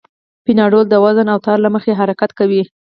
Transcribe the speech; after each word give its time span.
پینډول 0.45 0.85
د 0.89 0.95
وزن 1.03 1.27
او 1.33 1.39
تار 1.45 1.57
له 1.65 1.69
مخې 1.75 1.97
حرکت 1.99 2.31
کوي. 2.39 2.63